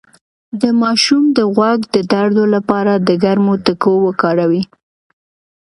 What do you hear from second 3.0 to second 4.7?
ګرمو تکو وکاروئ